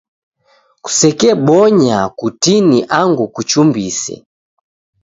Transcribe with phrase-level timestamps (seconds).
[0.83, 4.15] Kusekebonya kutini angu kuchumbise.